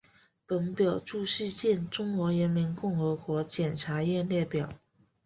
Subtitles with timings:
[0.47, 4.67] 本表注释见中华人民共和国检察院列表。